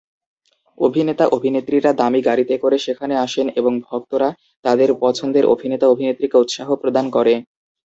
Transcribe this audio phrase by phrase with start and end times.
[0.77, 4.29] অভিনেতা-অভিনেত্রীরা দামী গাড়িতে করে সেখানে আসেন এবং ভক্তরা
[4.65, 7.33] তাদের পছন্দের অভিনেতা-অভিনেত্রীকে উৎসাহ প্রদান করে।